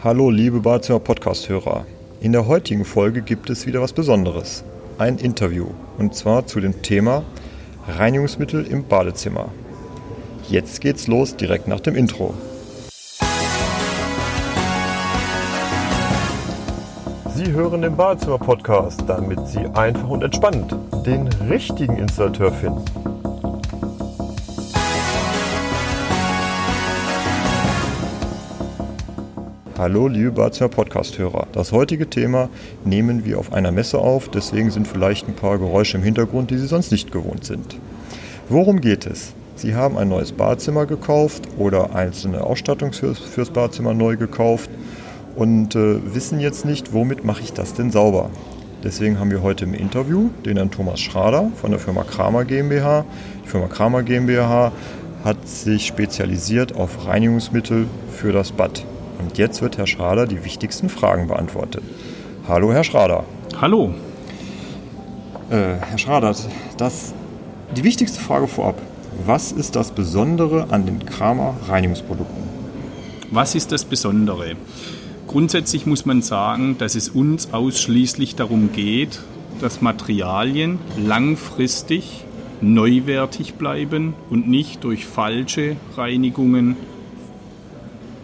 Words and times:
Hallo 0.00 0.30
liebe 0.30 0.60
Badezimmer 0.60 1.00
Podcast-Hörer. 1.00 1.84
In 2.20 2.30
der 2.30 2.46
heutigen 2.46 2.84
Folge 2.84 3.20
gibt 3.20 3.50
es 3.50 3.66
wieder 3.66 3.80
was 3.80 3.92
Besonderes. 3.92 4.62
Ein 4.96 5.18
Interview. 5.18 5.66
Und 5.98 6.14
zwar 6.14 6.46
zu 6.46 6.60
dem 6.60 6.82
Thema 6.82 7.24
Reinigungsmittel 7.88 8.64
im 8.64 8.84
Badezimmer. 8.86 9.48
Jetzt 10.48 10.80
geht's 10.82 11.08
los 11.08 11.34
direkt 11.34 11.66
nach 11.66 11.80
dem 11.80 11.96
Intro. 11.96 12.32
Sie 17.34 17.50
hören 17.50 17.82
den 17.82 17.96
Badezimmer 17.96 18.38
Podcast, 18.38 19.02
damit 19.08 19.48
Sie 19.48 19.66
einfach 19.74 20.08
und 20.08 20.22
entspannt 20.22 20.76
den 21.06 21.26
richtigen 21.50 21.96
Installateur 21.96 22.52
finden. 22.52 23.17
Hallo, 29.78 30.08
liebe 30.08 30.32
Badezimmer 30.32 30.70
Podcast-Hörer. 30.70 31.46
Das 31.52 31.70
heutige 31.70 32.10
Thema 32.10 32.48
nehmen 32.84 33.24
wir 33.24 33.38
auf 33.38 33.52
einer 33.52 33.70
Messe 33.70 34.00
auf, 34.00 34.28
deswegen 34.28 34.72
sind 34.72 34.88
vielleicht 34.88 35.28
ein 35.28 35.36
paar 35.36 35.56
Geräusche 35.56 35.98
im 35.98 36.02
Hintergrund, 36.02 36.50
die 36.50 36.58
Sie 36.58 36.66
sonst 36.66 36.90
nicht 36.90 37.12
gewohnt 37.12 37.44
sind. 37.44 37.78
Worum 38.48 38.80
geht 38.80 39.06
es? 39.06 39.34
Sie 39.54 39.76
haben 39.76 39.96
ein 39.96 40.08
neues 40.08 40.32
Badezimmer 40.32 40.86
gekauft 40.86 41.44
oder 41.58 41.94
einzelne 41.94 42.42
Ausstattung 42.42 42.92
fürs, 42.92 43.50
Badezimmer 43.50 43.94
neu 43.94 44.16
gekauft 44.16 44.68
und 45.36 45.76
äh, 45.76 46.00
wissen 46.12 46.40
jetzt 46.40 46.64
nicht, 46.64 46.92
womit 46.92 47.24
mache 47.24 47.42
ich 47.42 47.52
das 47.52 47.72
denn 47.72 47.92
sauber. 47.92 48.30
Deswegen 48.82 49.20
haben 49.20 49.30
wir 49.30 49.44
heute 49.44 49.64
im 49.64 49.74
Interview 49.74 50.30
den 50.44 50.56
Herrn 50.56 50.72
Thomas 50.72 50.98
Schrader 50.98 51.52
von 51.54 51.70
der 51.70 51.78
Firma 51.78 52.02
Kramer 52.02 52.44
GmbH. 52.44 53.04
Die 53.44 53.48
Firma 53.48 53.68
Kramer 53.68 54.02
GmbH 54.02 54.72
hat 55.22 55.46
sich 55.46 55.86
spezialisiert 55.86 56.74
auf 56.74 57.06
Reinigungsmittel 57.06 57.86
für 58.10 58.32
das 58.32 58.50
Bad. 58.50 58.84
Und 59.18 59.38
jetzt 59.38 59.62
wird 59.62 59.78
Herr 59.78 59.86
Schrader 59.86 60.26
die 60.26 60.44
wichtigsten 60.44 60.88
Fragen 60.88 61.26
beantwortet. 61.26 61.82
Hallo, 62.46 62.72
Herr 62.72 62.84
Schrader. 62.84 63.24
Hallo. 63.60 63.92
Äh, 65.50 65.74
Herr 65.80 65.98
Schrader, 65.98 66.34
das, 66.76 67.14
die 67.76 67.84
wichtigste 67.84 68.20
Frage 68.20 68.46
vorab. 68.46 68.80
Was 69.26 69.52
ist 69.52 69.74
das 69.76 69.90
Besondere 69.90 70.68
an 70.70 70.86
den 70.86 71.04
Kramer 71.04 71.56
Reinigungsprodukten? 71.68 72.44
Was 73.30 73.54
ist 73.54 73.72
das 73.72 73.84
Besondere? 73.84 74.56
Grundsätzlich 75.26 75.84
muss 75.84 76.06
man 76.06 76.22
sagen, 76.22 76.76
dass 76.78 76.94
es 76.94 77.08
uns 77.08 77.52
ausschließlich 77.52 78.36
darum 78.36 78.72
geht, 78.72 79.20
dass 79.60 79.82
Materialien 79.82 80.78
langfristig 80.96 82.24
neuwertig 82.60 83.54
bleiben 83.54 84.14
und 84.30 84.48
nicht 84.48 84.84
durch 84.84 85.04
falsche 85.04 85.76
Reinigungen 85.96 86.76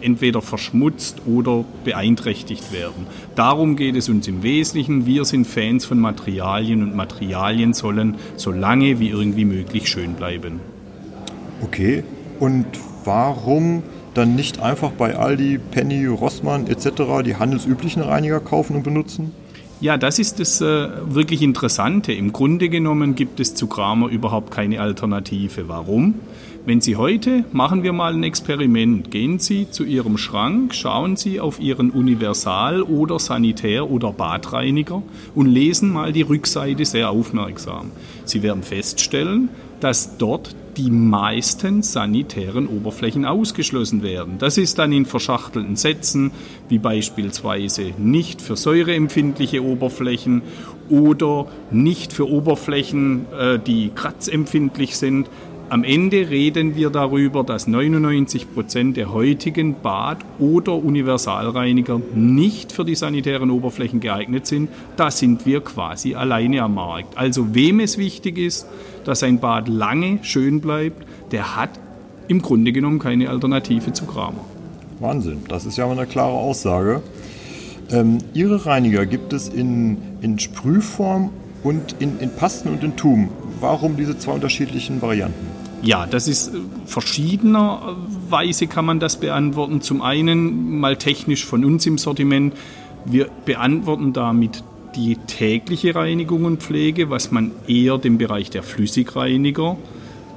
entweder 0.05 0.41
verschmutzt 0.41 1.23
oder 1.25 1.65
beeinträchtigt 1.83 2.71
werden. 2.71 3.07
Darum 3.35 3.75
geht 3.75 3.95
es 3.95 4.07
uns 4.07 4.27
im 4.27 4.43
Wesentlichen. 4.43 5.05
Wir 5.05 5.25
sind 5.25 5.45
Fans 5.45 5.85
von 5.85 5.99
Materialien 5.99 6.83
und 6.83 6.95
Materialien 6.95 7.73
sollen 7.73 8.15
so 8.37 8.51
lange 8.51 8.99
wie 8.99 9.09
irgendwie 9.09 9.45
möglich 9.45 9.89
schön 9.89 10.13
bleiben. 10.13 10.61
Okay, 11.61 12.03
und 12.39 12.65
warum 13.03 13.83
dann 14.13 14.35
nicht 14.35 14.59
einfach 14.61 14.91
bei 14.91 15.17
Aldi, 15.17 15.59
Penny, 15.71 16.05
Rossmann 16.05 16.67
etc. 16.67 17.23
die 17.25 17.35
handelsüblichen 17.35 18.01
Reiniger 18.01 18.39
kaufen 18.39 18.75
und 18.75 18.83
benutzen? 18.83 19.31
Ja, 19.81 19.97
das 19.97 20.19
ist 20.19 20.39
das 20.39 20.61
äh, 20.61 20.87
wirklich 21.05 21.41
Interessante. 21.41 22.13
Im 22.13 22.31
Grunde 22.31 22.69
genommen 22.69 23.15
gibt 23.15 23.39
es 23.41 23.55
zu 23.55 23.67
Kramer 23.67 24.07
überhaupt 24.07 24.51
keine 24.51 24.79
Alternative. 24.79 25.67
Warum? 25.67 26.15
Wenn 26.67 26.81
Sie 26.81 26.95
heute, 26.95 27.45
machen 27.51 27.83
wir 27.83 27.93
mal 27.93 28.15
ein 28.15 28.23
Experiment, 28.23 29.11
gehen 29.11 29.37
Sie 29.37 29.69
zu 29.69 29.83
Ihrem 29.83 30.17
Schrank, 30.17 30.73
schauen 30.73 31.15
Sie 31.15 31.39
auf 31.39 31.59
Ihren 31.59 31.91
Universal- 31.91 32.81
oder 32.81 33.19
Sanitär- 33.19 33.87
oder 33.87 34.11
Badreiniger 34.11 35.03
und 35.35 35.45
lesen 35.45 35.93
mal 35.93 36.11
die 36.11 36.23
Rückseite 36.23 36.83
sehr 36.83 37.11
aufmerksam. 37.11 37.91
Sie 38.23 38.41
werden 38.41 38.63
feststellen, 38.63 39.49
dass 39.79 40.17
dort 40.17 40.55
die 40.75 40.89
meisten 40.89 41.83
sanitären 41.83 42.65
Oberflächen 42.65 43.25
ausgeschlossen 43.25 44.01
werden. 44.01 44.39
Das 44.39 44.57
ist 44.57 44.79
dann 44.79 44.91
in 44.91 45.05
verschachtelten 45.05 45.75
Sätzen, 45.75 46.31
wie 46.67 46.79
beispielsweise 46.79 47.93
nicht 47.99 48.41
für 48.41 48.55
säureempfindliche 48.55 49.63
Oberflächen 49.63 50.41
oder 50.89 51.47
nicht 51.69 52.11
für 52.11 52.27
Oberflächen, 52.27 53.25
äh, 53.37 53.59
die 53.59 53.91
kratzempfindlich 53.93 54.97
sind. 54.97 55.29
Am 55.67 55.83
Ende 55.83 56.29
reden 56.29 56.75
wir 56.75 56.91
darüber, 56.91 57.43
dass 57.43 57.65
99 57.65 58.53
Prozent 58.53 58.97
der 58.97 59.11
heutigen 59.11 59.75
Bad- 59.81 60.23
oder 60.37 60.75
Universalreiniger 60.75 61.99
nicht 62.13 62.71
für 62.71 62.85
die 62.85 62.93
sanitären 62.93 63.49
Oberflächen 63.49 63.99
geeignet 63.99 64.45
sind. 64.45 64.69
Da 64.95 65.09
sind 65.09 65.47
wir 65.47 65.61
quasi 65.61 66.13
alleine 66.13 66.61
am 66.61 66.75
Markt. 66.75 67.17
Also 67.17 67.55
wem 67.55 67.79
es 67.79 67.97
wichtig 67.97 68.37
ist, 68.37 68.67
dass 69.05 69.23
ein 69.23 69.39
Bad 69.39 69.67
lange 69.67 70.19
schön 70.21 70.61
bleibt, 70.61 71.03
der 71.31 71.55
hat 71.55 71.71
im 72.27 72.43
Grunde 72.43 72.71
genommen 72.71 72.99
keine 72.99 73.31
Alternative 73.31 73.91
zu 73.91 74.05
Kramer. 74.05 74.45
Wahnsinn, 74.99 75.41
das 75.47 75.65
ist 75.65 75.77
ja 75.77 75.87
mal 75.87 75.97
eine 75.97 76.05
klare 76.05 76.33
Aussage. 76.33 77.01
Ähm, 77.89 78.19
Ihre 78.35 78.67
Reiniger 78.67 79.07
gibt 79.07 79.33
es 79.33 79.49
in, 79.49 79.97
in 80.21 80.37
Sprühform 80.37 81.31
und 81.63 81.95
in, 81.97 82.19
in 82.19 82.29
Pasten 82.29 82.69
und 82.69 82.83
in 82.83 82.95
Tum. 82.95 83.29
Warum 83.59 83.97
diese 83.97 84.17
zwei 84.17 84.33
unterschiedlichen 84.33 85.01
Varianten? 85.01 85.47
Ja, 85.81 86.07
das 86.07 86.27
ist 86.27 86.53
äh, 86.53 86.57
verschiedenerweise 86.85 88.67
kann 88.67 88.85
man 88.85 88.99
das 88.99 89.19
beantworten. 89.19 89.81
Zum 89.81 90.01
einen 90.01 90.79
mal 90.79 90.97
technisch 90.97 91.45
von 91.45 91.63
uns 91.63 91.85
im 91.85 91.97
Sortiment. 91.97 92.55
Wir 93.05 93.29
beantworten 93.45 94.13
damit 94.13 94.63
die 94.95 95.17
tägliche 95.27 95.93
Reinigung 95.93 96.45
und 96.45 96.63
Pflege, 96.63 97.09
was 97.09 97.31
man 97.31 97.51
eher 97.67 97.97
dem 97.97 98.17
Bereich 98.17 98.49
der 98.49 98.63
Flüssigreiniger 98.63 99.77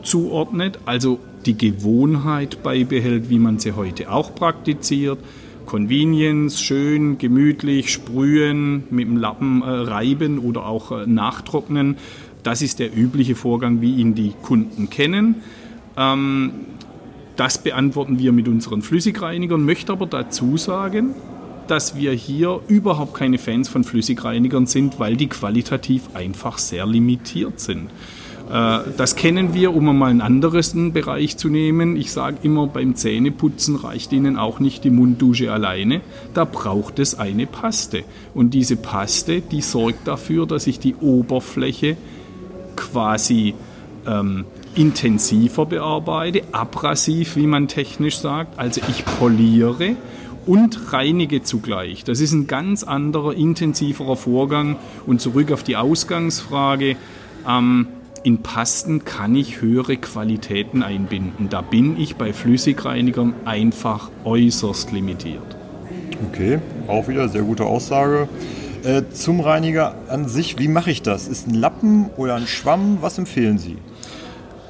zuordnet, 0.02 0.78
also 0.84 1.18
die 1.46 1.56
Gewohnheit 1.56 2.62
beibehält, 2.62 3.30
wie 3.30 3.38
man 3.38 3.58
sie 3.58 3.72
heute 3.72 4.10
auch 4.10 4.34
praktiziert. 4.34 5.18
Convenience, 5.66 6.62
schön, 6.62 7.18
gemütlich, 7.18 7.92
sprühen, 7.92 8.84
mit 8.90 9.06
dem 9.06 9.18
Lappen 9.18 9.62
äh, 9.62 9.66
reiben 9.66 10.38
oder 10.38 10.64
auch 10.66 10.92
äh, 10.92 11.06
nachtrocknen. 11.06 11.98
Das 12.42 12.62
ist 12.62 12.78
der 12.78 12.96
übliche 12.96 13.34
Vorgang, 13.34 13.80
wie 13.80 13.96
ihn 13.96 14.14
die 14.14 14.32
Kunden 14.42 14.90
kennen. 14.90 15.36
Ähm, 15.96 16.52
das 17.36 17.58
beantworten 17.58 18.18
wir 18.18 18.32
mit 18.32 18.48
unseren 18.48 18.82
Flüssigreinigern, 18.82 19.64
möchte 19.64 19.92
aber 19.92 20.06
dazu 20.06 20.56
sagen, 20.56 21.14
dass 21.68 21.96
wir 21.96 22.12
hier 22.12 22.60
überhaupt 22.66 23.14
keine 23.14 23.38
Fans 23.38 23.68
von 23.68 23.84
Flüssigreinigern 23.84 24.66
sind, 24.66 24.98
weil 24.98 25.16
die 25.16 25.28
qualitativ 25.28 26.14
einfach 26.14 26.58
sehr 26.58 26.86
limitiert 26.86 27.60
sind. 27.60 27.90
Äh, 28.50 28.80
das 28.96 29.16
kennen 29.16 29.54
wir, 29.54 29.74
um 29.74 29.88
einmal 29.88 30.10
einen 30.10 30.20
anderen 30.20 30.92
Bereich 30.92 31.36
zu 31.36 31.48
nehmen. 31.48 31.96
Ich 31.96 32.10
sage 32.10 32.38
immer, 32.42 32.66
beim 32.66 32.94
Zähneputzen 32.94 33.76
reicht 33.76 34.12
Ihnen 34.12 34.36
auch 34.36 34.60
nicht 34.60 34.84
die 34.84 34.90
Munddusche 34.90 35.52
alleine. 35.52 36.00
Da 36.34 36.44
braucht 36.44 36.98
es 36.98 37.18
eine 37.18 37.46
Paste. 37.46 38.04
Und 38.34 38.54
diese 38.54 38.76
Paste, 38.76 39.42
die 39.42 39.60
sorgt 39.60 40.08
dafür, 40.08 40.46
dass 40.46 40.66
ich 40.66 40.80
die 40.80 40.94
Oberfläche 40.96 41.96
quasi 42.78 43.54
ähm, 44.06 44.44
intensiver 44.74 45.66
bearbeite, 45.66 46.42
abrasiv, 46.52 47.36
wie 47.36 47.46
man 47.46 47.66
technisch 47.68 48.18
sagt. 48.18 48.58
Also 48.58 48.80
ich 48.88 49.04
poliere 49.04 49.96
und 50.46 50.92
reinige 50.92 51.42
zugleich. 51.42 52.04
Das 52.04 52.20
ist 52.20 52.32
ein 52.32 52.46
ganz 52.46 52.84
anderer, 52.84 53.34
intensiverer 53.34 54.16
Vorgang. 54.16 54.76
Und 55.06 55.20
zurück 55.20 55.52
auf 55.52 55.62
die 55.62 55.76
Ausgangsfrage. 55.76 56.96
Ähm, 57.46 57.88
in 58.22 58.42
Pasten 58.42 59.04
kann 59.04 59.34
ich 59.34 59.60
höhere 59.60 59.96
Qualitäten 59.96 60.82
einbinden. 60.82 61.48
Da 61.48 61.60
bin 61.60 62.00
ich 62.00 62.16
bei 62.16 62.32
Flüssigreinigern 62.32 63.34
einfach 63.44 64.10
äußerst 64.24 64.92
limitiert. 64.92 65.56
Okay, 66.30 66.58
auch 66.88 67.08
wieder 67.08 67.28
sehr 67.28 67.42
gute 67.42 67.64
Aussage. 67.64 68.28
Äh, 68.88 69.10
zum 69.12 69.40
Reiniger 69.40 69.96
an 70.08 70.28
sich, 70.28 70.58
wie 70.58 70.66
mache 70.66 70.90
ich 70.90 71.02
das? 71.02 71.28
Ist 71.28 71.46
ein 71.46 71.52
Lappen 71.52 72.08
oder 72.16 72.36
ein 72.36 72.46
Schwamm? 72.46 73.02
Was 73.02 73.18
empfehlen 73.18 73.58
Sie? 73.58 73.76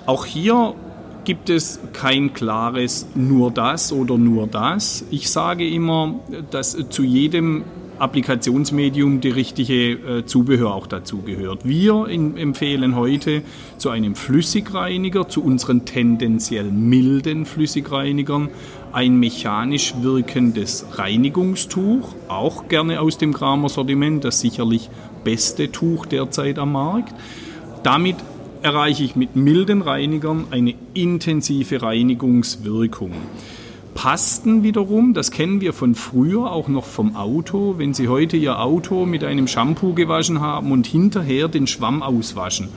Auch 0.06 0.26
hier 0.26 0.74
gibt 1.22 1.50
es 1.50 1.78
kein 1.92 2.34
klares 2.34 3.06
nur 3.14 3.52
das 3.52 3.92
oder 3.92 4.18
nur 4.18 4.48
das. 4.48 5.04
Ich 5.12 5.30
sage 5.30 5.68
immer, 5.68 6.16
dass 6.50 6.76
zu 6.88 7.04
jedem 7.04 7.62
Applikationsmedium 7.98 9.20
die 9.20 9.30
richtige 9.30 9.92
äh, 9.92 10.24
Zubehör 10.24 10.74
auch 10.74 10.86
dazu 10.86 11.22
gehört. 11.22 11.66
Wir 11.68 12.06
in, 12.06 12.36
empfehlen 12.36 12.96
heute 12.96 13.42
zu 13.76 13.90
einem 13.90 14.14
Flüssigreiniger, 14.14 15.28
zu 15.28 15.42
unseren 15.42 15.84
tendenziell 15.84 16.70
milden 16.70 17.44
Flüssigreinigern, 17.44 18.50
ein 18.92 19.18
mechanisch 19.18 19.94
wirkendes 20.00 20.86
Reinigungstuch, 20.92 22.14
auch 22.28 22.68
gerne 22.68 23.00
aus 23.00 23.18
dem 23.18 23.32
Kramer 23.32 23.68
Sortiment, 23.68 24.24
das 24.24 24.40
sicherlich 24.40 24.90
beste 25.24 25.70
Tuch 25.72 26.06
derzeit 26.06 26.58
am 26.58 26.72
Markt. 26.72 27.14
Damit 27.82 28.16
erreiche 28.62 29.04
ich 29.04 29.16
mit 29.16 29.36
milden 29.36 29.82
Reinigern 29.82 30.46
eine 30.50 30.74
intensive 30.94 31.82
Reinigungswirkung. 31.82 33.12
Pasten 33.98 34.62
wiederum, 34.62 35.12
das 35.12 35.32
kennen 35.32 35.60
wir 35.60 35.72
von 35.72 35.96
früher, 35.96 36.52
auch 36.52 36.68
noch 36.68 36.84
vom 36.84 37.16
Auto. 37.16 37.74
Wenn 37.78 37.94
Sie 37.94 38.06
heute 38.06 38.36
Ihr 38.36 38.60
Auto 38.60 39.06
mit 39.06 39.24
einem 39.24 39.48
Shampoo 39.48 39.92
gewaschen 39.92 40.40
haben 40.40 40.70
und 40.70 40.86
hinterher 40.86 41.48
den 41.48 41.66
Schwamm 41.66 42.04
auswaschen, 42.04 42.68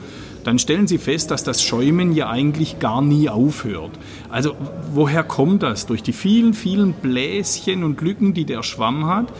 dann 0.42 0.58
stellen 0.58 0.88
Sie 0.88 0.98
fest, 0.98 1.30
dass 1.30 1.44
das 1.44 1.62
Schäumen 1.62 2.12
ja 2.12 2.28
eigentlich 2.28 2.80
gar 2.80 3.02
nie 3.02 3.28
aufhört. 3.28 3.92
Also 4.30 4.56
woher 4.92 5.22
kommt 5.22 5.62
das? 5.62 5.86
Durch 5.86 6.02
die 6.02 6.12
vielen, 6.12 6.54
vielen 6.54 6.92
Bläschen 6.92 7.84
und 7.84 8.00
Lücken, 8.00 8.34
die 8.34 8.44
der 8.44 8.64
Schwamm 8.64 9.06
hat, 9.06 9.32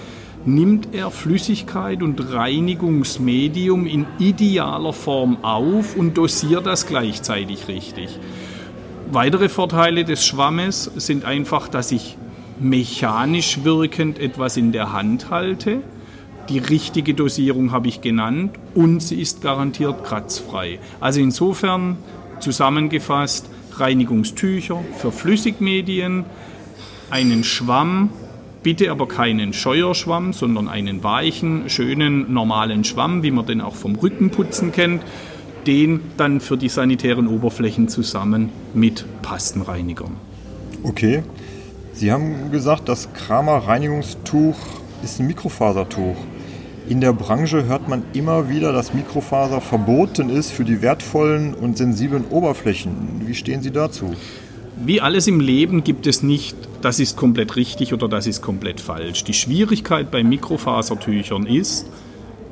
nimmt 0.44 0.94
er 0.94 1.10
Flüssigkeit 1.10 2.00
und 2.00 2.32
Reinigungsmedium 2.32 3.88
in 3.88 4.06
idealer 4.20 4.92
Form 4.92 5.38
auf 5.42 5.96
und 5.96 6.16
dosiert 6.16 6.64
das 6.64 6.86
gleichzeitig 6.86 7.66
richtig. 7.66 8.20
Weitere 9.14 9.50
Vorteile 9.50 10.06
des 10.06 10.24
Schwammes 10.24 10.84
sind 10.96 11.26
einfach, 11.26 11.68
dass 11.68 11.92
ich 11.92 12.16
mechanisch 12.58 13.62
wirkend 13.62 14.18
etwas 14.18 14.56
in 14.56 14.72
der 14.72 14.94
Hand 14.94 15.28
halte. 15.28 15.82
Die 16.48 16.58
richtige 16.58 17.12
Dosierung 17.12 17.72
habe 17.72 17.88
ich 17.88 18.00
genannt 18.00 18.52
und 18.74 19.00
sie 19.00 19.20
ist 19.20 19.42
garantiert 19.42 20.02
kratzfrei. 20.02 20.78
Also 20.98 21.20
insofern 21.20 21.98
zusammengefasst 22.40 23.50
Reinigungstücher 23.76 24.82
für 24.96 25.12
Flüssigmedien, 25.12 26.24
einen 27.10 27.44
Schwamm, 27.44 28.08
bitte 28.62 28.90
aber 28.90 29.08
keinen 29.08 29.52
Scheuerschwamm, 29.52 30.32
sondern 30.32 30.68
einen 30.68 31.04
weichen, 31.04 31.68
schönen, 31.68 32.32
normalen 32.32 32.82
Schwamm, 32.82 33.22
wie 33.22 33.30
man 33.30 33.44
den 33.44 33.60
auch 33.60 33.74
vom 33.74 33.94
Rückenputzen 33.94 34.72
kennt 34.72 35.02
den 35.66 36.00
dann 36.16 36.40
für 36.40 36.56
die 36.56 36.68
sanitären 36.68 37.28
Oberflächen 37.28 37.88
zusammen 37.88 38.50
mit 38.74 39.04
Pastenreinigern. 39.22 40.16
Okay. 40.82 41.22
Sie 41.94 42.10
haben 42.10 42.50
gesagt, 42.50 42.88
das 42.88 43.12
Kramer 43.12 43.58
Reinigungstuch 43.58 44.56
ist 45.04 45.20
ein 45.20 45.26
Mikrofasertuch. 45.26 46.16
In 46.88 47.00
der 47.00 47.12
Branche 47.12 47.64
hört 47.64 47.88
man 47.88 48.02
immer 48.12 48.48
wieder, 48.48 48.72
dass 48.72 48.92
Mikrofaser 48.92 49.60
verboten 49.60 50.30
ist 50.30 50.50
für 50.50 50.64
die 50.64 50.82
wertvollen 50.82 51.54
und 51.54 51.76
sensiblen 51.76 52.24
Oberflächen. 52.30 53.22
Wie 53.26 53.34
stehen 53.34 53.62
Sie 53.62 53.70
dazu? 53.70 54.14
Wie 54.84 55.00
alles 55.00 55.26
im 55.26 55.38
Leben 55.38 55.84
gibt 55.84 56.06
es 56.06 56.22
nicht, 56.22 56.56
das 56.80 56.98
ist 56.98 57.16
komplett 57.16 57.56
richtig 57.56 57.92
oder 57.92 58.08
das 58.08 58.26
ist 58.26 58.42
komplett 58.42 58.80
falsch. 58.80 59.22
Die 59.24 59.34
Schwierigkeit 59.34 60.10
bei 60.10 60.24
Mikrofasertüchern 60.24 61.46
ist, 61.46 61.86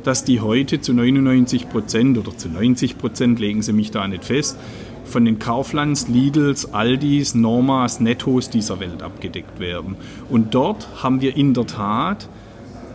dass 0.05 0.25
die 0.25 0.41
heute 0.41 0.81
zu 0.81 0.93
99 0.93 1.69
Prozent 1.69 2.19
oder 2.19 2.37
zu 2.37 2.49
90 2.49 2.99
Prozent, 2.99 3.41
legen 3.41 3.63
Sie 3.63 3.73
mich 3.73 3.91
da 3.91 4.07
nicht 4.07 4.25
fest, 4.25 4.59
von 5.05 5.25
den 5.25 5.39
Kauflands, 5.39 6.09
Lidls, 6.09 6.73
Aldis, 6.73 7.35
Normas, 7.35 8.01
Nettos 8.01 8.49
dieser 8.49 8.81
Welt 8.81 9.03
abgedeckt 9.03 9.59
werden. 9.59 9.97
Und 10.29 10.55
dort 10.55 11.03
haben 11.03 11.21
wir 11.21 11.37
in 11.37 11.53
der 11.53 11.67
Tat 11.67 12.29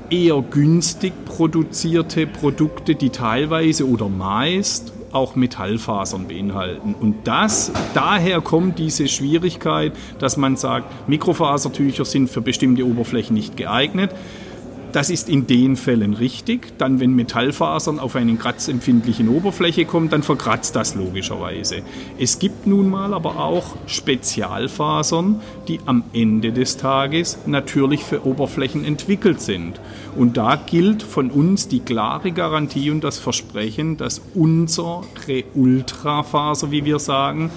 eher 0.10 0.42
günstig 0.42 1.13
produzierte 1.25 2.28
Produkte, 2.28 2.96
die 2.96 3.10
teilweise 3.10 3.88
oder 3.88 4.07
meist 4.07 4.94
auch 5.12 5.36
Metallfasern 5.36 6.28
beinhalten. 6.28 6.94
Und 6.94 7.25
das, 7.25 7.72
daher 7.94 8.42
kommt 8.42 8.80
diese 8.80 9.07
Schwierigkeit, 9.07 9.94
dass 10.19 10.36
man 10.38 10.57
sagt, 10.57 11.07
Mikrofasertücher 11.07 12.06
sind 12.06 12.30
für 12.30 12.42
bestimmte 12.42 12.86
Oberflächen 12.86 13.34
nicht 13.34 13.56
geeignet. 13.56 14.12
Das 14.95 15.09
ist 15.09 15.27
in 15.27 15.45
den 15.45 15.75
Fällen 15.75 16.13
richtig. 16.13 16.77
Dann, 16.77 17.01
wenn 17.01 17.12
Metallfasern 17.15 18.00
auf 18.00 18.15
eine 18.15 18.33
kratzempfindliche 18.38 19.30
Oberfläche 19.30 19.83
kommen, 19.83 20.07
dann 20.07 20.24
verkratzt 20.24 20.74
das 20.74 20.95
logischerweise. 20.95 21.81
Es 22.18 22.39
gibt 22.39 22.65
nun 22.65 22.89
mal 22.89 23.13
aber 23.13 23.38
auch 23.38 23.75
Spezialfasern, 23.88 25.42
die 25.68 25.81
am 25.86 26.06
Ende 26.13 26.53
des 26.53 26.77
Tages 26.77 27.39
natürlich 27.45 28.06
für 28.06 28.25
Oberflächen 28.25 28.86
entwickelt 28.86 29.42
sind. 29.42 29.81
Und 30.15 30.38
da 30.38 30.56
gilt 30.56 31.03
von 31.03 31.30
uns 31.30 31.68
die 31.68 31.81
klare 31.81 32.31
Garantie 32.31 32.89
und 32.89 33.03
das 33.03 33.19
Versprechen, 33.19 33.97
dass 33.97 34.21
unsere 34.33 35.01
Ultrafaser, 35.56 36.71
wie 36.71 36.86
wir 36.86 37.00
sagen, 37.00 37.51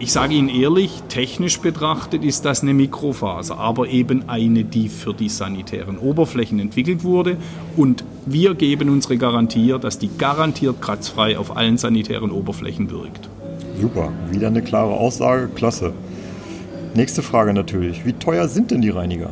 ich 0.00 0.12
sage 0.12 0.34
Ihnen 0.34 0.48
ehrlich, 0.48 1.02
technisch 1.08 1.60
betrachtet 1.60 2.24
ist 2.24 2.46
das 2.46 2.62
eine 2.62 2.72
Mikrofaser, 2.72 3.58
aber 3.58 3.88
eben 3.88 4.30
eine, 4.30 4.64
die 4.64 4.88
für 4.88 5.12
die 5.12 5.28
sanitären 5.28 5.98
Oberflächen 5.98 6.58
entwickelt 6.58 7.04
wurde. 7.04 7.36
Und 7.76 8.02
wir 8.24 8.54
geben 8.54 8.88
unsere 8.88 9.18
Garantie, 9.18 9.74
dass 9.78 9.98
die 9.98 10.08
garantiert 10.16 10.80
kratzfrei 10.80 11.36
auf 11.36 11.54
allen 11.54 11.76
sanitären 11.76 12.30
Oberflächen 12.30 12.90
wirkt. 12.90 13.28
Super, 13.78 14.10
wieder 14.30 14.46
eine 14.46 14.62
klare 14.62 14.94
Aussage, 14.94 15.48
klasse. 15.54 15.92
Nächste 16.94 17.22
Frage 17.22 17.52
natürlich, 17.52 18.06
wie 18.06 18.14
teuer 18.14 18.48
sind 18.48 18.70
denn 18.70 18.80
die 18.80 18.90
Reiniger? 18.90 19.30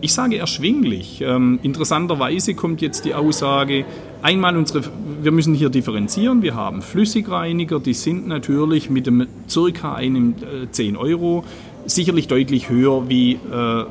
Ich 0.00 0.12
sage 0.12 0.38
erschwinglich. 0.38 1.22
Ähm, 1.22 1.58
interessanterweise 1.62 2.54
kommt 2.54 2.82
jetzt 2.82 3.04
die 3.04 3.14
Aussage, 3.14 3.84
einmal 4.26 4.56
unsere, 4.56 4.82
wir 5.22 5.30
müssen 5.30 5.54
hier 5.54 5.70
differenzieren, 5.70 6.42
wir 6.42 6.56
haben 6.56 6.82
Flüssigreiniger, 6.82 7.78
die 7.78 7.94
sind 7.94 8.26
natürlich 8.26 8.90
mit 8.90 9.06
dem 9.06 9.28
circa 9.48 9.94
einem 9.94 10.34
äh, 10.64 10.68
10 10.68 10.96
Euro 10.96 11.44
sicherlich 11.86 12.26
deutlich 12.26 12.68
höher 12.68 13.08
wie, 13.08 13.34
äh, 13.34 13.84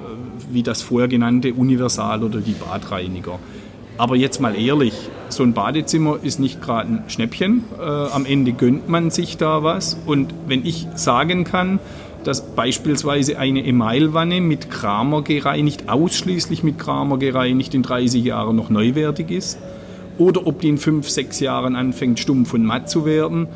wie 0.51 0.61
das 0.61 0.81
vorher 0.81 1.07
genannte 1.07 1.53
Universal 1.53 2.21
oder 2.21 2.41
die 2.41 2.51
Badreiniger. 2.51 3.39
Aber 3.97 4.17
jetzt 4.17 4.41
mal 4.41 4.59
ehrlich, 4.59 4.93
so 5.29 5.43
ein 5.43 5.53
Badezimmer 5.53 6.17
ist 6.21 6.41
nicht 6.41 6.61
gerade 6.61 6.89
ein 6.89 7.03
Schnäppchen. 7.07 7.63
Äh, 7.79 7.83
am 7.83 8.25
Ende 8.25 8.51
gönnt 8.51 8.89
man 8.89 9.11
sich 9.11 9.37
da 9.37 9.63
was. 9.63 9.97
Und 10.05 10.33
wenn 10.47 10.65
ich 10.65 10.85
sagen 10.95 11.45
kann, 11.45 11.79
dass 12.25 12.45
beispielsweise 12.55 13.39
eine 13.39 13.65
Emailwanne 13.65 14.41
mit 14.41 14.69
Kramer 14.69 15.21
gereinigt, 15.21 15.87
ausschließlich 15.87 16.61
mit 16.61 16.77
Kramer 16.77 17.19
gereinigt, 17.19 17.73
in 17.73 17.83
30 17.83 18.21
Jahren 18.21 18.57
noch 18.57 18.69
neuwertig 18.69 19.31
ist, 19.31 19.59
oder 20.17 20.47
ob 20.47 20.61
die 20.61 20.69
in 20.69 20.77
5, 20.77 21.09
6 21.09 21.39
Jahren 21.39 21.75
anfängt, 21.75 22.19
stumpf 22.19 22.53
und 22.53 22.63
matt 22.65 22.89
zu 22.89 23.05
werden, 23.05 23.47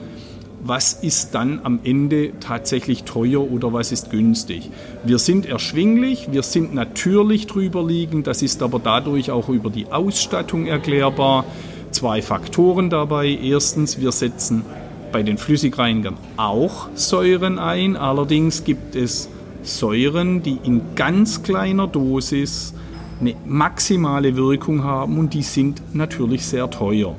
was 0.62 0.94
ist 0.94 1.36
dann 1.36 1.62
am 1.64 1.80
Ende 1.84 2.32
tatsächlich 2.40 3.04
teuer 3.04 3.50
oder 3.50 3.72
was 3.72 3.92
ist 3.92 4.12
günstig. 4.12 4.70
Wir 5.04 5.20
sind 5.20 5.46
erschwinglich, 5.46 6.30
wir 6.32 6.44
sind 6.44 6.74
natürlich 6.74 7.48
drüber 7.48 7.84
liegend, 7.86 8.28
das 8.28 8.42
ist 8.42 8.62
aber 8.62 8.80
dadurch 8.80 9.32
auch 9.32 9.50
über 9.50 9.70
die 9.70 9.92
Ausstattung 9.92 10.66
erklärbar. 10.66 11.46
Zwei 11.92 12.22
Faktoren 12.22 12.90
dabei. 12.90 13.28
Erstens, 13.30 14.00
wir 14.00 14.12
setzen 14.12 14.64
bei 15.12 15.24
den 15.24 15.38
Flüssigreinigern 15.38 16.18
auch 16.38 16.88
Säuren 16.94 17.58
ein. 17.58 17.96
Allerdings 17.96 18.64
gibt 18.64 18.96
es 18.96 19.30
Säuren, 19.64 20.44
die 20.44 20.60
in 20.64 20.82
ganz 20.96 21.42
kleiner 21.42 21.88
Dosis 21.88 22.74
eine 23.20 23.36
maximale 23.46 24.36
Wirkung 24.36 24.84
haben 24.84 25.18
und 25.18 25.34
die 25.34 25.44
sind 25.44 25.82
natürlich 25.94 26.46
sehr 26.46 26.70
teuer. 26.70 27.16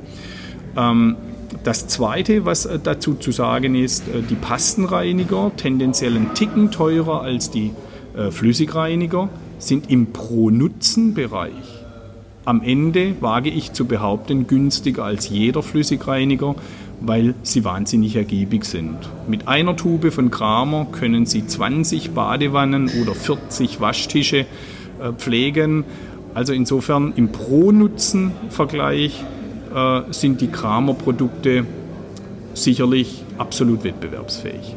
Ähm, 0.77 1.17
das 1.65 1.89
Zweite, 1.89 2.45
was 2.45 2.67
äh, 2.67 2.79
dazu 2.83 3.15
zu 3.15 3.33
sagen 3.33 3.75
ist, 3.75 4.09
äh, 4.09 4.23
die 4.23 4.35
Pastenreiniger, 4.35 5.53
tendenziell 5.57 6.17
ein 6.17 6.35
Ticken 6.35 6.71
teurer 6.71 7.23
als 7.23 7.51
die 7.51 7.73
äh, 8.17 8.31
Flüssigreiniger, 8.31 9.29
sind 9.59 9.91
im 9.91 10.13
Pro-Nutzen-Bereich 10.13 11.85
am 12.47 12.63
Ende, 12.63 13.15
wage 13.21 13.51
ich 13.51 13.73
zu 13.75 13.85
behaupten, 13.85 14.47
günstiger 14.47 15.05
als 15.05 15.29
jeder 15.29 15.63
Flüssigreiniger 15.63 16.55
weil 17.01 17.35
sie 17.43 17.65
wahnsinnig 17.65 18.17
ergiebig 18.17 18.65
sind. 18.65 18.97
Mit 19.27 19.49
einer 19.49 19.77
Tube 19.77 20.13
von 20.13 20.31
Kramer 20.31 20.87
können 20.93 21.27
Sie 21.27 21.47
20 21.47 22.11
Badewannen 22.11 22.91
oder 23.01 23.15
40 23.15 23.81
Waschtische 23.81 24.47
pflegen. 25.17 25.85
Also 26.35 26.53
insofern 26.53 27.13
im 27.17 27.33
Pro-Nutzen-Vergleich 27.33 29.25
äh, 29.75 30.01
sind 30.11 30.41
die 30.41 30.49
Kramer-Produkte 30.49 31.65
sicherlich 32.55 33.25
absolut 33.39 33.85
wettbewerbsfähig. 33.85 34.77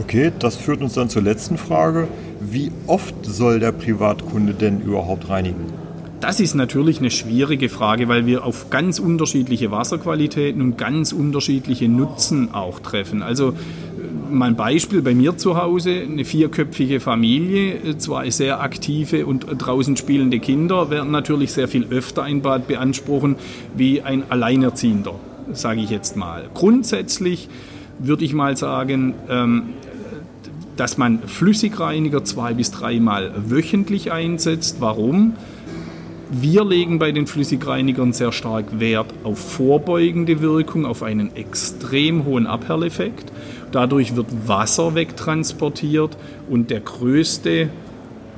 Okay, 0.00 0.30
das 0.38 0.56
führt 0.56 0.82
uns 0.82 0.92
dann 0.94 1.08
zur 1.08 1.22
letzten 1.22 1.56
Frage. 1.56 2.08
Wie 2.40 2.70
oft 2.86 3.14
soll 3.24 3.60
der 3.60 3.72
Privatkunde 3.72 4.52
denn 4.52 4.80
überhaupt 4.80 5.28
reinigen? 5.28 5.72
Das 6.20 6.40
ist 6.40 6.54
natürlich 6.54 6.98
eine 6.98 7.10
schwierige 7.10 7.68
Frage, 7.68 8.08
weil 8.08 8.26
wir 8.26 8.44
auf 8.44 8.70
ganz 8.70 8.98
unterschiedliche 8.98 9.70
Wasserqualitäten 9.70 10.62
und 10.62 10.78
ganz 10.78 11.12
unterschiedliche 11.12 11.88
Nutzen 11.88 12.54
auch 12.54 12.80
treffen. 12.80 13.22
Also 13.22 13.54
mal 14.30 14.46
ein 14.46 14.56
Beispiel 14.56 15.02
bei 15.02 15.14
mir 15.14 15.36
zu 15.36 15.56
Hause, 15.56 15.90
eine 15.90 16.24
vierköpfige 16.24 17.00
Familie, 17.00 17.98
zwei 17.98 18.30
sehr 18.30 18.60
aktive 18.60 19.26
und 19.26 19.46
draußen 19.58 19.96
spielende 19.96 20.38
Kinder 20.38 20.90
werden 20.90 21.10
natürlich 21.10 21.52
sehr 21.52 21.68
viel 21.68 21.86
öfter 21.90 22.22
ein 22.22 22.42
Bad 22.42 22.68
beanspruchen 22.68 23.36
wie 23.76 24.02
ein 24.02 24.24
Alleinerziehender, 24.28 25.14
sage 25.52 25.80
ich 25.80 25.90
jetzt 25.90 26.16
mal. 26.16 26.48
Grundsätzlich 26.54 27.48
würde 27.98 28.24
ich 28.24 28.32
mal 28.32 28.56
sagen, 28.56 29.14
ähm, 29.28 29.62
dass 30.76 30.98
man 30.98 31.20
Flüssigreiniger 31.20 32.24
zwei 32.24 32.54
bis 32.54 32.70
dreimal 32.70 33.32
wöchentlich 33.48 34.12
einsetzt. 34.12 34.76
Warum? 34.80 35.34
Wir 36.28 36.64
legen 36.64 36.98
bei 36.98 37.12
den 37.12 37.28
Flüssigreinigern 37.28 38.12
sehr 38.12 38.32
stark 38.32 38.80
Wert 38.80 39.06
auf 39.22 39.38
vorbeugende 39.38 40.40
Wirkung, 40.40 40.84
auf 40.84 41.04
einen 41.04 41.36
extrem 41.36 42.24
hohen 42.24 42.48
Abhelleffekt. 42.48 43.30
Dadurch 43.70 44.16
wird 44.16 44.26
Wasser 44.48 44.96
wegtransportiert 44.96 46.16
und 46.50 46.70
der 46.70 46.80
größte, 46.80 47.70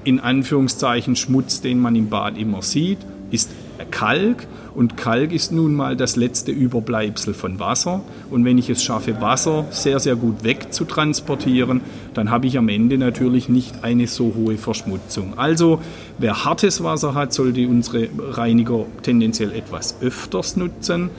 in 0.04 0.20
Anführungszeichen, 0.20 1.16
Schmutz, 1.16 1.62
den 1.62 1.78
man 1.78 1.96
im 1.96 2.10
Bad 2.10 2.36
immer 2.36 2.60
sieht, 2.60 2.98
ist 3.30 3.50
Kalk 3.90 4.46
und 4.74 4.96
Kalk 4.96 5.32
ist 5.32 5.52
nun 5.52 5.74
mal 5.74 5.96
das 5.96 6.16
letzte 6.16 6.52
Überbleibsel 6.52 7.34
von 7.34 7.58
Wasser. 7.58 8.02
Und 8.30 8.44
wenn 8.44 8.58
ich 8.58 8.70
es 8.70 8.82
schaffe, 8.82 9.20
Wasser 9.20 9.66
sehr, 9.70 9.98
sehr 10.00 10.16
gut 10.16 10.44
wegzutransportieren, 10.44 11.80
dann 12.14 12.30
habe 12.30 12.46
ich 12.46 12.58
am 12.58 12.68
Ende 12.68 12.98
natürlich 12.98 13.48
nicht 13.48 13.82
eine 13.82 14.06
so 14.06 14.34
hohe 14.36 14.56
Verschmutzung. 14.56 15.34
Also 15.36 15.80
wer 16.18 16.44
hartes 16.44 16.82
Wasser 16.82 17.14
hat, 17.14 17.32
sollte 17.32 17.66
unsere 17.68 18.08
Reiniger 18.18 18.86
tendenziell 19.02 19.52
etwas 19.52 19.96
öfters 20.00 20.56
nutzen. 20.56 21.10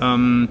Ähm, 0.00 0.48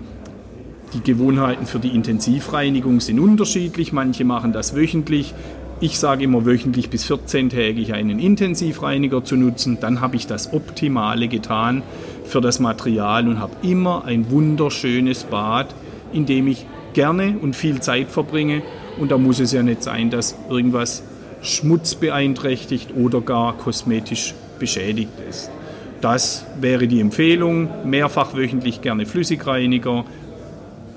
die 0.94 1.02
Gewohnheiten 1.02 1.66
für 1.66 1.80
die 1.80 1.90
Intensivreinigung 1.90 3.02
sind 3.02 3.20
unterschiedlich. 3.20 3.92
Manche 3.92 4.24
machen 4.24 4.54
das 4.54 4.76
wöchentlich, 4.76 5.34
ich 5.82 6.00
sage 6.00 6.24
immer 6.24 6.46
wöchentlich 6.46 6.90
bis 6.90 7.06
14-tägig 7.10 7.94
einen 7.94 8.20
Intensivreiniger 8.20 9.24
zu 9.24 9.36
nutzen. 9.36 9.78
Dann 9.82 10.00
habe 10.00 10.16
ich 10.16 10.26
das 10.26 10.54
Optimale 10.54 11.28
getan 11.28 11.84
für 12.24 12.40
das 12.40 12.60
Material 12.60 13.28
und 13.28 13.40
habe 13.40 13.54
immer 13.62 14.06
ein 14.06 14.32
wunderschönes 14.32 15.26
Bad, 15.26 15.76
in 16.14 16.26
dem 16.26 16.48
ich 16.48 16.66
gerne 16.94 17.38
und 17.42 17.56
viel 17.56 17.82
Zeit 17.82 18.10
verbringe. 18.10 18.62
Und 19.00 19.12
da 19.12 19.18
muss 19.18 19.40
es 19.40 19.52
ja 19.52 19.64
nicht 19.64 19.84
sein, 19.84 20.10
dass 20.10 20.38
irgendwas 20.50 21.04
Schmutz 21.42 21.96
beeinträchtigt 21.96 22.92
oder 22.96 23.20
gar 23.20 23.58
kosmetisch 23.58 24.34
beschädigt 24.58 25.12
ist. 25.30 25.52
Das 26.00 26.46
wäre 26.62 26.88
die 26.88 27.02
Empfehlung. 27.02 27.68
Mehrfach 27.84 28.34
wöchentlich 28.36 28.82
gerne 28.82 29.06
Flüssigreiniger. 29.06 30.06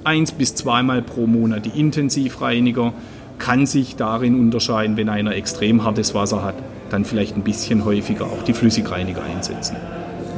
Eins 0.04 0.30
bis 0.32 0.54
zweimal 0.54 1.02
pro 1.02 1.26
Monat 1.26 1.66
die 1.66 1.80
Intensivreiniger 1.80 2.92
kann 3.38 3.66
sich 3.66 3.96
darin 3.96 4.38
unterscheiden, 4.38 4.96
wenn 4.96 5.08
einer 5.08 5.34
extrem 5.34 5.84
hartes 5.84 6.14
Wasser 6.14 6.42
hat, 6.42 6.54
dann 6.90 7.04
vielleicht 7.04 7.36
ein 7.36 7.42
bisschen 7.42 7.84
häufiger 7.84 8.26
auch 8.26 8.42
die 8.42 8.52
Flüssigreiniger 8.52 9.22
einsetzen. 9.22 9.76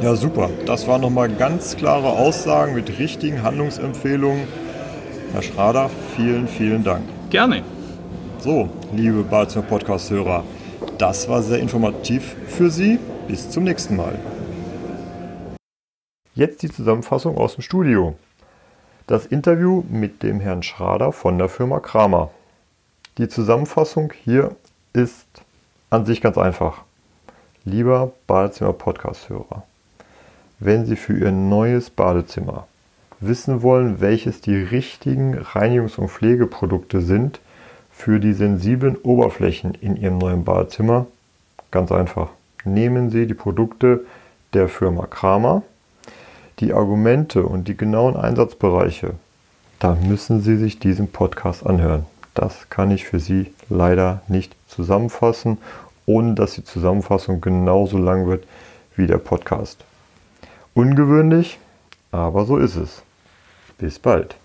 Ja, 0.02 0.14
super. 0.16 0.48
Das 0.66 0.88
waren 0.88 1.02
nochmal 1.02 1.28
ganz 1.28 1.76
klare 1.76 2.08
Aussagen 2.08 2.74
mit 2.74 2.98
richtigen 2.98 3.42
Handlungsempfehlungen. 3.42 4.44
Herr 5.32 5.42
Schrader, 5.42 5.90
vielen, 6.16 6.48
vielen 6.48 6.82
Dank. 6.82 7.02
Gerne. 7.28 7.62
So, 8.38 8.68
liebe 8.94 9.22
Badezimmer 9.22 9.66
Podcast-Hörer, 9.66 10.44
das 10.96 11.28
war 11.28 11.42
sehr 11.42 11.58
informativ 11.58 12.34
für 12.48 12.70
Sie. 12.70 12.98
Bis 13.28 13.50
zum 13.50 13.64
nächsten 13.64 13.96
Mal. 13.96 14.18
Jetzt 16.34 16.62
die 16.62 16.70
Zusammenfassung 16.70 17.36
aus 17.36 17.54
dem 17.54 17.62
Studio. 17.62 18.16
Das 19.06 19.26
Interview 19.26 19.84
mit 19.90 20.22
dem 20.22 20.40
Herrn 20.40 20.62
Schrader 20.62 21.12
von 21.12 21.36
der 21.36 21.48
Firma 21.48 21.80
Kramer. 21.80 22.30
Die 23.18 23.28
Zusammenfassung 23.28 24.12
hier 24.24 24.54
ist 24.92 25.26
an 25.90 26.06
sich 26.06 26.20
ganz 26.20 26.38
einfach. 26.38 26.82
Lieber 27.64 28.12
Badezimmer-Podcast-Hörer, 28.28 29.64
wenn 30.60 30.86
Sie 30.86 30.96
für 30.96 31.18
Ihr 31.18 31.32
neues 31.32 31.90
Badezimmer 31.90 32.68
wissen 33.18 33.62
wollen, 33.62 34.00
welches 34.00 34.40
die 34.40 34.56
richtigen 34.56 35.36
Reinigungs- 35.36 35.98
und 35.98 36.08
Pflegeprodukte 36.08 37.00
sind 37.00 37.40
für 37.92 38.20
die 38.20 38.32
sensiblen 38.32 38.96
Oberflächen 38.96 39.74
in 39.74 39.96
Ihrem 39.96 40.18
neuen 40.18 40.44
Badezimmer, 40.44 41.06
ganz 41.70 41.92
einfach. 41.92 42.28
Nehmen 42.64 43.10
Sie 43.10 43.26
die 43.26 43.34
Produkte 43.34 44.04
der 44.54 44.68
Firma 44.68 45.06
Kramer. 45.06 45.62
Die 46.60 46.72
Argumente 46.72 47.42
und 47.42 47.68
die 47.68 47.76
genauen 47.76 48.16
Einsatzbereiche, 48.16 49.14
da 49.78 49.94
müssen 49.94 50.42
Sie 50.42 50.56
sich 50.56 50.78
diesen 50.78 51.10
Podcast 51.10 51.66
anhören. 51.66 52.04
Das 52.40 52.70
kann 52.70 52.90
ich 52.90 53.04
für 53.04 53.20
Sie 53.20 53.52
leider 53.68 54.22
nicht 54.26 54.56
zusammenfassen, 54.66 55.58
ohne 56.06 56.32
dass 56.32 56.54
die 56.54 56.64
Zusammenfassung 56.64 57.42
genauso 57.42 57.98
lang 57.98 58.28
wird 58.28 58.46
wie 58.96 59.06
der 59.06 59.18
Podcast. 59.18 59.84
Ungewöhnlich, 60.72 61.58
aber 62.12 62.46
so 62.46 62.56
ist 62.56 62.76
es. 62.76 63.02
Bis 63.76 63.98
bald. 63.98 64.36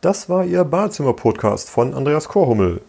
Das 0.00 0.28
war 0.28 0.44
Ihr 0.44 0.62
Badezimmer-Podcast 0.62 1.68
von 1.68 1.92
Andreas 1.92 2.28
Korhummel. 2.28 2.80